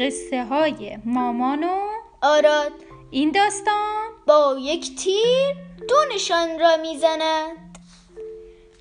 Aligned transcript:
قصه 0.00 0.44
های 0.44 0.98
مامان 1.04 1.64
و 1.64 1.78
آراد. 2.22 2.72
این 3.10 3.30
داستان 3.30 4.08
با 4.26 4.56
یک 4.60 4.96
تیر 4.96 5.54
دو 5.88 5.96
نشان 6.14 6.60
را 6.60 6.76
می‌زند. 6.76 7.78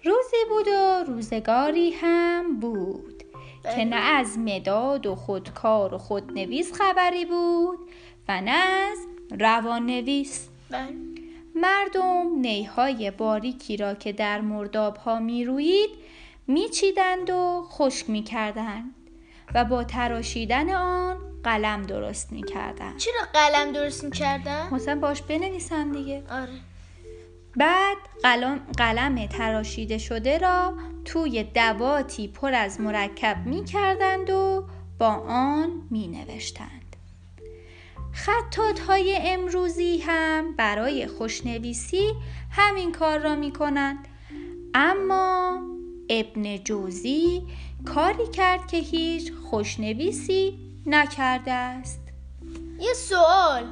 روزی 0.04 0.38
بود 0.50 0.68
و 0.68 1.04
روزگاری 1.08 1.92
هم 1.92 2.60
بود 2.60 3.24
که 3.76 3.86
نه 3.86 3.96
از 3.96 4.38
مداد 4.38 5.06
و 5.06 5.16
خودکار 5.16 5.94
و 5.94 5.98
خودنویس 5.98 6.74
خبری 6.74 7.26
بود 7.26 7.80
و 8.28 8.42
نه 8.42 8.52
از 8.52 8.98
روان 9.40 9.86
نویس 9.86 10.48
بله. 10.70 10.88
مردم 11.56 12.40
نیهای 12.40 13.12
باریکی 13.12 13.78
را 13.78 13.94
که 13.94 14.12
در 14.12 14.42
مرداب 14.42 14.98
ها 14.98 15.20
می 15.20 15.46
روید 15.46 15.90
می 16.48 16.70
چیدند 16.70 17.30
و 17.30 17.68
خشک 17.70 18.10
می 18.10 18.24
کردند 18.24 18.96
و 19.56 19.66
با 19.66 19.84
تراشیدن 19.84 20.70
آن 20.70 21.18
قلم 21.44 21.84
درست 21.84 22.32
می 22.32 22.44
کردند 22.44 22.98
چرا 22.98 23.22
قلم 23.34 23.72
درست 23.72 24.04
می‌کردن؟ 24.04 24.70
مثلا 24.72 25.00
باش 25.00 25.22
بنویسن 25.22 25.92
دیگه. 25.92 26.24
آره. 26.30 26.50
بعد 27.58 27.98
قلم, 28.24 28.60
قلم 28.78 29.26
تراشیده 29.28 29.98
شده 29.98 30.38
را 30.38 30.74
توی 31.06 31.44
دواتی 31.44 32.28
پر 32.28 32.54
از 32.54 32.82
مرکب 32.82 33.38
می 33.46 33.66
کردند 33.66 34.30
و 34.30 34.66
با 35.00 35.08
آن 35.28 35.82
می 35.90 36.08
نوشتند 36.08 36.96
خطات 38.14 38.80
های 38.80 39.18
امروزی 39.22 39.98
هم 39.98 40.56
برای 40.56 41.08
خوشنویسی 41.08 42.14
همین 42.52 42.92
کار 42.92 43.20
را 43.20 43.36
می 43.36 43.52
کنند 43.52 44.08
اما 44.74 45.60
ابن 46.10 46.58
جوزی 46.58 47.44
کاری 47.86 48.28
کرد 48.34 48.68
که 48.68 48.78
هیچ 48.78 49.32
خوشنویسی 49.50 50.60
نکرده 50.86 51.52
است. 51.52 52.02
یه 52.80 52.94
سوال. 52.94 53.64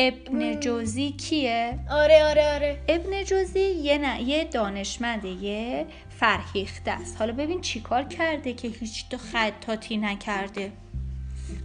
ابن 0.00 0.60
جوزی 0.60 1.12
کیه؟ 1.12 1.78
آره 1.90 2.24
آره 2.24 2.54
آره. 2.54 2.82
ابن 2.88 3.24
جوزی 3.24 3.60
یه, 3.60 3.98
ن... 3.98 4.20
یه 4.20 4.44
دانشمند 4.44 5.24
یه 5.24 5.86
فرهیخته 6.10 6.90
است. 6.90 7.16
حالا 7.18 7.32
ببین 7.32 7.60
چیکار 7.60 8.04
کرده 8.04 8.52
که 8.52 8.68
هیچ 8.68 9.08
تو 9.08 9.18
خطاتی 9.18 9.96
نکرده. 9.96 10.72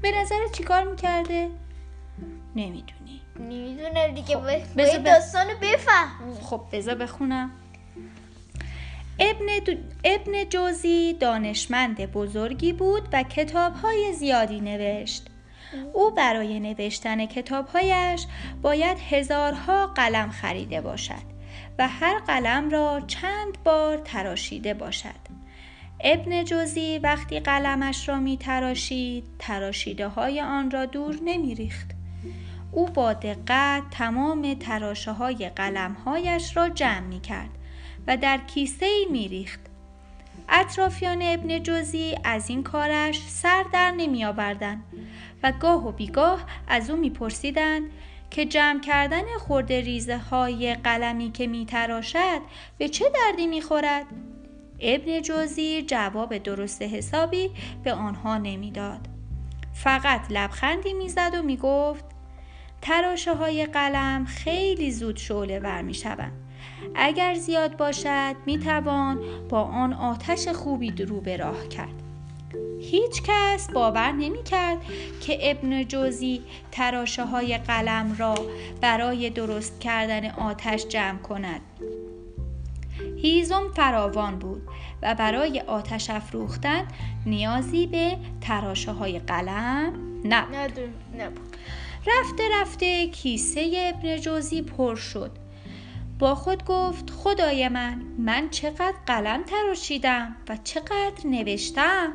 به 0.02 0.12
نظر 0.22 0.36
چیکار 0.54 0.84
می‌کرده؟ 0.84 1.50
نمی‌دونی. 2.56 3.22
نمی‌دونه 3.40 4.08
دیگه. 4.08 4.36
خب، 4.36 4.42
باید 4.42 4.74
بذار 4.74 5.00
ب- 5.00 5.04
داستانو 5.04 5.54
بفهمی. 5.62 6.36
خب 6.42 6.62
بذار 6.72 6.96
بخونم. 6.96 7.52
ابن, 9.20 9.78
ابن 10.04 10.46
جوزی 10.50 11.14
دانشمند 11.14 12.12
بزرگی 12.12 12.74
بود 12.74 13.10
و 13.14 13.24
کتابهای 13.24 14.14
زیادی 14.14 14.62
نوشت. 14.62 15.28
او 15.94 16.12
برای 16.12 16.60
نوشتن 16.60 17.26
کتابهایش 17.26 18.26
باید 18.62 18.98
هزارها 19.10 19.88
قلم 19.88 20.30
خریده 20.30 20.82
باشد 20.82 21.34
و 21.80 21.88
هر 21.88 22.20
قلم 22.20 22.70
را 22.70 23.02
چند 23.08 23.64
بار 23.64 23.98
تراشیده 23.98 24.74
باشد. 24.74 25.34
ابن 26.00 26.44
جوزی 26.44 27.00
وقتی 27.04 27.40
قلمش 27.40 28.10
را 28.10 28.20
می 28.20 28.38
تراشید 28.38 29.24
تراشیده 29.40 30.08
های 30.08 30.42
آن 30.42 30.72
را 30.72 30.86
دور 30.86 31.16
نمی 31.24 31.56
ریخت. 31.56 31.92
او 32.72 32.86
با 32.86 33.14
دقت 33.14 33.84
تمام 33.92 34.54
تراشه 34.54 35.12
های 35.12 35.50
قلم 35.50 35.94
هایش 35.94 36.58
را 36.58 36.70
جمع 36.70 37.00
می 37.00 37.20
کرد 37.20 37.50
و 38.08 38.18
در 38.18 38.38
کیسه 38.38 38.86
ای 38.86 39.08
می 39.12 39.28
ریخت. 39.28 39.60
اطرافیان 40.50 41.22
ابن 41.22 41.64
جوزی 41.64 42.16
از 42.24 42.50
این 42.50 42.64
کارش 42.64 43.22
سر 43.28 43.66
در 43.74 43.92
نمی 43.92 44.26
آوردن 44.26 44.84
و 45.44 45.52
گاه 45.52 45.88
و 45.88 45.92
بیگاه 45.92 46.46
از 46.68 46.90
او 46.90 46.98
می 46.98 47.10
پرسیدند 47.10 47.84
که 48.30 48.46
جمع 48.46 48.82
کردن 48.82 49.24
خورده 49.40 49.82
ریزه 49.82 50.18
های 50.18 50.76
قلمی 50.76 51.32
که 51.32 51.48
می 51.48 51.66
تراشد 51.66 52.42
به 52.78 52.90
چه 52.90 53.06
دردی 53.10 53.48
می 53.48 53.62
خورد؟ 53.62 54.06
ابن 54.80 55.22
جوزی 55.22 55.82
جواب 55.82 56.38
درست 56.38 56.82
حسابی 56.82 57.52
به 57.84 57.94
آنها 57.94 58.38
نمی‌داد. 58.38 59.08
فقط 59.74 60.22
لبخندی 60.30 60.94
می‌زد 60.94 61.32
و 61.40 61.42
می‌گفت 61.42 62.06
تراشه 62.82 63.36
های 63.36 63.66
قلم 63.66 64.26
خیلی 64.26 64.92
زود 64.92 65.18
شعله 65.18 65.60
ور 65.60 65.82
می 65.82 65.94
شوند. 65.94 66.32
اگر 66.96 67.34
زیاد 67.34 67.78
باشد 67.78 68.36
می 68.46 68.60
توان 68.60 69.20
با 69.50 69.62
آن 69.62 69.94
آتش 69.94 70.48
خوبی 70.48 70.92
رو 70.92 71.22
به 71.22 71.38
راه 71.38 71.68
کرد. 71.68 72.04
هیچ 72.80 73.22
کس 73.24 73.72
باور 73.72 74.12
نمی 74.12 74.44
کرد 74.44 74.78
که 75.22 75.52
ابن 75.52 75.84
جوزی 75.84 76.42
تراشه 76.72 77.26
های 77.26 77.58
قلم 77.58 78.16
را 78.18 78.36
برای 78.82 79.30
درست 79.30 79.80
کردن 79.80 80.30
آتش 80.30 80.88
جمع 80.88 81.20
کند. 81.20 81.62
هیزم 83.22 83.72
فراوان 83.76 84.40
بود 84.40 84.62
و 85.02 85.16
برای 85.16 85.60
آتش 85.60 86.10
افروختن 86.10 86.88
نیازی 87.26 87.88
به 87.88 88.18
تراشه 88.42 88.92
های 88.92 89.20
قلم 89.20 89.94
نبود. 90.26 90.80
نبود 91.20 91.58
رفته 92.08 92.44
رفته 92.62 93.08
کیسه 93.08 93.94
ابن 93.96 94.18
جوزی 94.18 94.62
پر 94.62 94.96
شد 94.96 95.32
با 96.20 96.36
خود 96.36 96.66
گفت 96.66 97.10
خدای 97.10 97.68
من 97.70 98.02
من 98.18 98.50
چقدر 98.50 98.96
قلم 99.06 99.44
تراشیدم 99.44 100.36
و 100.50 100.58
چقدر 100.64 101.28
نوشتم. 101.28 102.14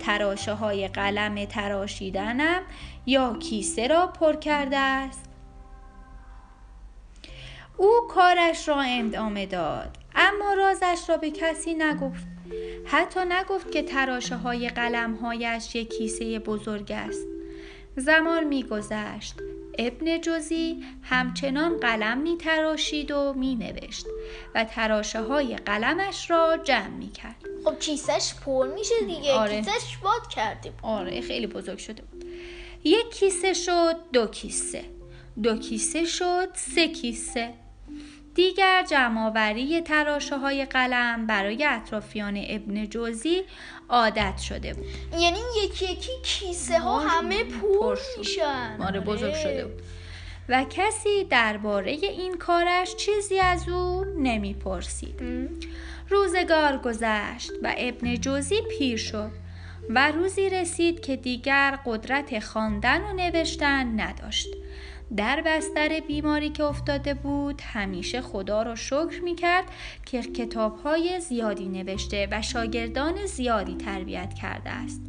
تراشه 0.00 0.52
های 0.52 0.88
قلم 0.88 1.44
تراشیدنم 1.44 2.62
یا 3.06 3.36
کیسه 3.38 3.86
را 3.86 4.06
پر 4.06 4.36
کرده 4.36 4.76
است. 4.76 5.24
او 7.76 7.90
کارش 8.10 8.68
را 8.68 8.80
ادامه 8.80 9.46
داد 9.46 9.96
اما 10.14 10.54
رازش 10.54 11.08
را 11.08 11.16
به 11.16 11.30
کسی 11.30 11.74
نگفت. 11.74 12.26
حتی 12.84 13.20
نگفت 13.28 13.72
که 13.72 13.82
تراشه 13.82 14.36
های 14.36 14.68
قلم 14.68 15.14
هایش 15.14 15.74
یک 15.74 15.90
کیسه 15.90 16.38
بزرگ 16.38 16.92
است. 16.92 17.26
زمان 17.96 18.44
میگذشت. 18.44 19.34
ابن 19.78 20.20
جوزی 20.20 20.84
همچنان 21.02 21.76
قلم 21.80 22.18
می 22.18 22.36
تراشید 22.36 23.10
و 23.10 23.32
می 23.32 23.54
نوشت 23.54 24.06
و 24.54 24.64
تراشه 24.64 25.20
های 25.20 25.56
قلمش 25.56 26.30
را 26.30 26.56
جمع 26.64 26.88
می 26.88 27.12
کرد 27.12 27.36
خب 27.64 27.78
کیسش 27.78 28.34
پر 28.44 28.68
میشه 28.74 28.94
دیگه. 29.06 29.32
آره. 29.32 29.62
کیسش 29.62 29.96
باد 29.96 30.22
بود. 30.62 30.72
آره 30.82 31.20
خیلی 31.20 31.46
بزرگ 31.46 31.78
شده 31.78 32.02
بود. 32.02 32.24
یک 32.84 33.10
کیسه 33.10 33.52
شد 33.52 33.96
دو 34.12 34.26
کیسه. 34.26 34.84
دو 35.42 35.58
کیسه 35.58 36.04
شد 36.04 36.48
سه 36.54 36.88
کیسه. 36.88 37.54
دیگر 38.34 38.84
جمعآوری 38.90 39.80
تراشه 39.80 40.38
های 40.38 40.64
قلم 40.64 41.26
برای 41.26 41.64
اطرافیان 41.64 42.44
ابن 42.48 42.86
جوزی 42.86 43.42
عادت 43.88 44.38
شده 44.38 44.74
بود. 44.74 44.86
یعنی 45.18 45.38
یکی 45.64 45.84
یکی 45.84 46.12
کیسه 46.22 46.78
ها 46.78 47.00
آره، 47.00 47.08
همه 47.08 47.44
پر. 47.44 47.98
میشن. 48.18 48.76
آره 48.80 49.00
بزرگ 49.00 49.34
شده 49.34 49.64
بود. 49.64 49.82
و 50.48 50.64
کسی 50.70 51.24
درباره 51.24 51.90
این 51.90 52.36
کارش 52.36 52.96
چیزی 52.96 53.38
از 53.38 53.68
او 53.68 54.04
نمی‌پرسید. 54.04 55.20
روزگار 56.08 56.78
گذشت 56.78 57.50
و 57.62 57.74
ابن 57.78 58.14
جوزی 58.14 58.60
پیر 58.70 58.96
شد 58.96 59.30
و 59.90 60.12
روزی 60.12 60.50
رسید 60.50 61.00
که 61.00 61.16
دیگر 61.16 61.78
قدرت 61.86 62.38
خواندن 62.38 63.02
و 63.02 63.12
نوشتن 63.12 64.00
نداشت. 64.00 64.48
در 65.16 65.42
بستر 65.46 66.00
بیماری 66.00 66.50
که 66.50 66.64
افتاده 66.64 67.14
بود 67.14 67.62
همیشه 67.74 68.20
خدا 68.20 68.62
را 68.62 68.74
شکر 68.74 69.20
می 69.24 69.34
کرد 69.34 69.64
که 70.04 70.22
کتابهای 70.22 71.20
زیادی 71.20 71.68
نوشته 71.68 72.28
و 72.30 72.42
شاگردان 72.42 73.26
زیادی 73.26 73.74
تربیت 73.74 74.34
کرده 74.34 74.70
است. 74.70 75.00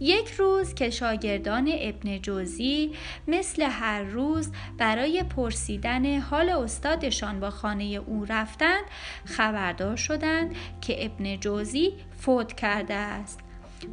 یک 0.00 0.30
روز 0.30 0.74
که 0.74 0.90
شاگردان 0.90 1.72
ابن 1.78 2.18
جوزی 2.18 2.92
مثل 3.28 3.62
هر 3.62 4.02
روز 4.02 4.52
برای 4.78 5.22
پرسیدن 5.22 6.18
حال 6.18 6.48
استادشان 6.48 7.40
با 7.40 7.50
خانه 7.50 7.84
او 7.84 8.24
رفتند 8.28 8.84
خبردار 9.24 9.96
شدند 9.96 10.56
که 10.80 11.04
ابن 11.04 11.36
جوزی 11.36 11.92
فوت 12.18 12.52
کرده 12.52 12.94
است. 12.94 13.41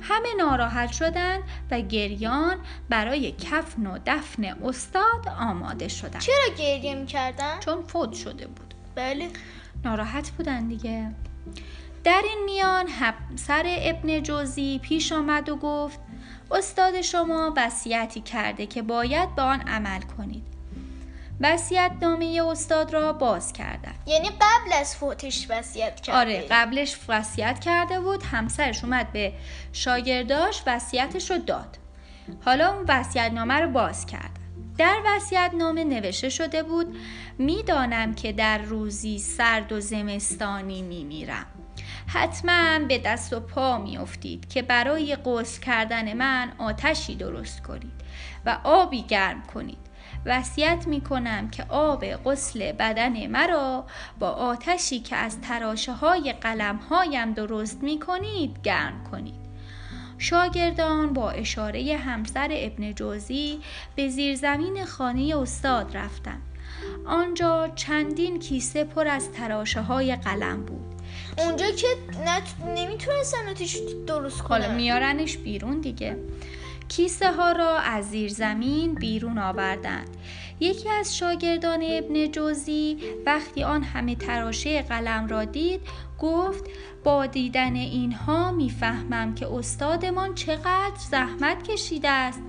همه 0.01 0.33
ناراحت 0.38 0.91
شدند 0.91 1.44
و 1.71 1.81
گریان 1.81 2.57
برای 2.89 3.31
کفن 3.31 3.88
و 3.88 3.97
دفن 4.06 4.45
استاد 4.45 5.27
آماده 5.39 5.88
شدند 5.88 6.21
چرا 6.21 6.56
گریه 6.57 6.95
می‌کردن؟ 6.95 7.59
چون 7.59 7.81
فوت 7.81 8.13
شده 8.13 8.47
بود. 8.47 8.74
بله. 8.95 9.30
ناراحت 9.86 10.31
بودن 10.31 10.68
دیگه. 10.68 11.12
در 12.03 12.21
این 12.24 12.45
میان 12.45 12.88
همسر 12.88 13.63
ابن 13.65 14.24
جوزی 14.24 14.80
پیش 14.83 15.12
آمد 15.12 15.50
و 15.50 15.56
گفت 15.56 16.00
استاد 16.51 17.01
شما 17.01 17.53
وصیتی 17.57 18.21
کرده 18.21 18.65
که 18.65 18.81
باید 18.81 19.35
به 19.35 19.42
آن 19.42 19.62
عمل 19.62 20.01
کنید. 20.01 20.58
وصیت 21.41 21.91
نامه 22.01 22.41
استاد 22.47 22.94
را 22.94 23.13
باز 23.13 23.53
کردن. 23.53 23.94
یعنی 24.06 24.30
قبل 24.30 24.74
از 24.74 24.95
فوتش 24.95 25.47
وصیت 25.50 26.01
کرده 26.01 26.19
آره 26.19 26.47
قبلش 26.51 26.97
وصیت 27.07 27.59
کرده 27.59 28.00
بود 28.00 28.24
همسرش 28.24 28.83
اومد 28.83 29.12
به 29.12 29.33
شاگرداش 29.74 30.63
وصیتش 30.68 31.31
رو 31.31 31.38
داد. 31.38 31.77
حالا 32.45 32.74
اون 32.74 32.86
وصیت‌نامه 32.88 33.53
رو 33.53 33.69
باز 33.69 34.06
کردم 34.06 34.30
در 34.77 34.97
وصیت‌نامه 35.06 35.83
نوشته 35.83 36.30
شده 36.30 36.63
بود 36.63 36.97
می‌دانم 37.38 38.13
که 38.13 38.31
در 38.31 38.57
روزی 38.57 39.19
سرد 39.19 39.71
و 39.71 39.80
زمستانی 39.80 40.81
میمیرم. 40.81 41.45
حتما 42.07 42.80
به 42.80 42.97
دست 42.97 43.33
و 43.33 43.39
پا 43.39 43.77
میافتید 43.77 44.50
که 44.50 44.62
برای 44.62 45.15
غسل 45.15 45.62
کردن 45.62 46.13
من 46.13 46.51
آتشی 46.57 47.15
درست 47.15 47.63
کنید 47.63 48.01
و 48.45 48.57
آبی 48.63 49.01
گرم 49.01 49.44
کنید. 49.53 49.88
وصیت 50.25 50.88
می 50.88 51.01
کنم 51.01 51.50
که 51.50 51.65
آب 51.69 52.06
غسل 52.06 52.71
بدن 52.71 53.27
مرا 53.27 53.85
با 54.19 54.29
آتشی 54.29 55.00
که 55.00 55.15
از 55.15 55.41
تراشه 55.41 55.94
های 55.94 56.33
قلم 56.33 56.75
هایم 56.75 57.33
درست 57.33 57.83
می 57.83 58.00
کنید 58.00 58.61
گرم 58.63 59.03
کنید. 59.11 59.39
شاگردان 60.17 61.13
با 61.13 61.31
اشاره 61.31 61.97
همسر 61.97 62.50
ابن 62.51 62.94
جوزی 62.94 63.59
به 63.95 64.09
زیرزمین 64.09 64.85
خانه 64.85 65.35
استاد 65.38 65.97
رفتند. 65.97 66.41
آنجا 67.06 67.67
چندین 67.75 68.39
کیسه 68.39 68.83
پر 68.83 69.07
از 69.07 69.31
تراشه 69.31 69.81
های 69.81 70.15
قلم 70.15 70.65
بود. 70.65 70.95
اونجا 71.38 71.71
که 71.71 71.88
نت... 72.25 72.77
نمی‌تونستن 72.77 73.50
آتیش 73.50 73.77
درست 74.07 74.41
کنن. 74.41 74.61
حالا 74.61 74.75
میارنش 74.75 75.38
بیرون 75.38 75.81
دیگه. 75.81 76.17
کیسه 76.89 77.31
ها 77.31 77.51
را 77.51 77.77
از 77.77 78.09
زیر 78.09 78.30
زمین 78.30 78.94
بیرون 78.94 79.38
آوردند. 79.38 80.18
یکی 80.59 80.89
از 80.89 81.18
شاگردان 81.18 81.83
ابن 81.83 82.31
جوزی 82.31 82.97
وقتی 83.25 83.63
آن 83.63 83.83
همه 83.83 84.15
تراشه 84.15 84.81
قلم 84.81 85.27
را 85.27 85.45
دید 85.45 85.81
گفت 86.19 86.63
با 87.03 87.25
دیدن 87.25 87.75
اینها 87.75 88.51
می‌فهمم 88.51 89.36
که 89.36 89.53
استادمان 89.53 90.36
چقدر 90.36 90.95
زحمت 91.12 91.63
کشیده 91.63 92.09
است. 92.09 92.41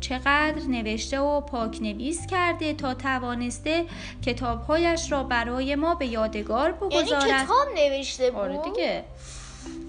چقدر 0.00 0.62
نوشته 0.68 1.20
و 1.20 1.40
پاک 1.40 1.82
نویس 1.82 2.26
کرده 2.26 2.74
تا 2.74 2.94
توانسته 2.94 3.84
کتابهایش 4.26 5.12
را 5.12 5.22
برای 5.22 5.74
ما 5.74 5.94
به 5.94 6.06
یادگار 6.06 6.72
بگذارد. 6.72 7.08
یعنی 7.08 7.44
کتاب 7.44 7.68
نوشته 7.76 8.30
بود؟ 8.30 8.40
آره 8.40 8.60
دیگه. 8.64 9.04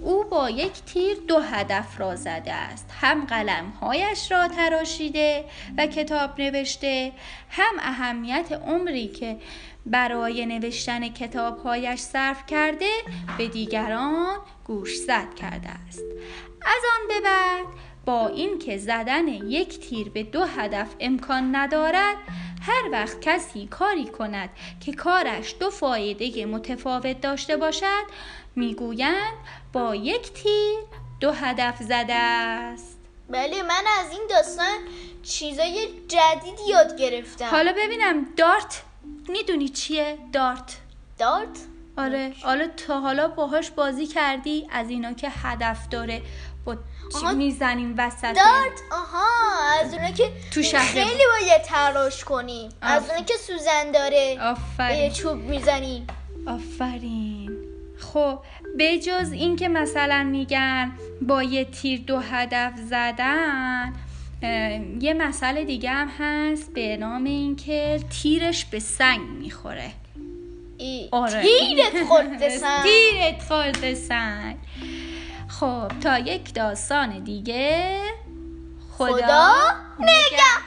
او 0.01 0.23
با 0.23 0.49
یک 0.49 0.71
تیر 0.71 1.17
دو 1.27 1.39
هدف 1.39 1.99
را 1.99 2.15
زده 2.15 2.53
است. 2.53 2.89
هم 3.01 3.25
قلمهایش 3.25 4.31
را 4.31 4.47
تراشیده 4.47 5.45
و 5.77 5.87
کتاب 5.87 6.41
نوشته 6.41 7.11
هم 7.49 7.73
اهمیت 7.79 8.51
عمری 8.51 9.07
که 9.07 9.37
برای 9.85 10.45
نوشتن 10.45 11.07
کتابهایش 11.07 11.99
صرف 11.99 12.45
کرده 12.45 12.89
به 13.37 13.47
دیگران 13.47 14.37
گوشزد 14.63 15.33
کرده 15.35 15.69
است. 15.87 16.03
از 16.61 16.81
آن 16.95 17.07
به 17.07 17.19
بعد 17.19 17.65
با 18.05 18.27
اینکه 18.27 18.77
زدن 18.77 19.27
یک 19.27 19.79
تیر 19.79 20.09
به 20.09 20.23
دو 20.23 20.43
هدف 20.43 20.87
امکان 20.99 21.55
ندارد 21.55 22.15
هر 22.67 22.89
وقت 22.91 23.21
کسی 23.21 23.67
کاری 23.67 24.05
کند 24.05 24.49
که 24.79 24.93
کارش 24.93 25.55
دو 25.59 25.69
فایده 25.69 26.45
متفاوت 26.45 27.21
داشته 27.21 27.57
باشد 27.57 28.03
می‌گویند 28.55 29.33
با 29.73 29.95
یک 29.95 30.33
تیر 30.33 30.79
دو 31.19 31.31
هدف 31.31 31.77
زده 31.79 32.15
است. 32.15 32.99
بله 33.29 33.63
من 33.63 33.83
از 33.99 34.11
این 34.11 34.21
داستان 34.29 34.77
چیزای 35.23 35.87
جدید 36.07 36.59
یاد 36.69 36.97
گرفتم. 36.99 37.45
حالا 37.45 37.73
ببینم 37.77 38.25
دارت 38.37 38.83
می‌دونی 39.29 39.69
چیه؟ 39.69 40.17
دارت. 40.33 40.77
دارت؟ 41.17 41.59
آره 41.97 42.33
حالا 42.43 42.67
تا 42.67 42.99
حالا 42.99 43.27
باهاش 43.27 43.71
بازی 43.71 44.07
کردی 44.07 44.67
از 44.71 44.89
اینا 44.89 45.13
که 45.13 45.29
هدف 45.29 45.89
داره. 45.89 46.21
با 46.65 46.77
آها. 47.15 47.33
می‌زنیم 47.33 47.95
وسط 47.97 48.23
دارت؟ 48.23 48.81
آها. 48.91 49.25
از 49.83 49.93
اونه 49.93 50.13
که 50.13 50.31
تو 50.51 50.63
شهر 50.63 50.93
خیلی 50.93 51.23
باید 51.41 51.61
تلاش 51.61 52.23
کنیم 52.23 52.69
از 52.81 53.03
آف. 53.03 53.09
اونه 53.09 53.25
که 53.25 53.33
سوزن 53.33 53.91
داره. 53.93 54.37
آفرین. 54.41 55.11
چوب 55.11 55.37
می‌زنیم 55.37 56.07
آفرین. 56.47 57.51
خب 57.99 58.39
بجز 58.79 59.31
اینکه 59.31 59.67
مثلا 59.67 60.23
میگن 60.23 60.91
با 61.21 61.43
یه 61.43 61.65
تیر 61.65 62.01
دو 62.01 62.19
هدف 62.19 62.73
زدن 62.89 63.93
یه 65.01 65.13
مسئله 65.13 65.65
دیگه 65.65 65.89
هم 65.89 66.07
هست 66.19 66.73
به 66.73 66.97
نام 66.97 67.23
اینکه 67.23 67.99
تیرش 68.21 68.65
به 68.65 68.79
سنگ 68.79 69.21
می‌خوره. 69.21 69.91
ای. 70.77 71.09
آره. 71.11 71.41
تیرت 71.41 72.07
خورده 72.07 72.49
سن 72.59 72.83
تیرت 72.83 73.41
خورده 73.47 73.95
سنگ. 73.95 74.55
خب 75.59 75.87
تا 76.03 76.19
یک 76.19 76.53
داستان 76.53 77.19
دیگه 77.19 78.01
خدا, 78.97 79.15
خدا 79.15 79.53
نگهدار 79.99 80.64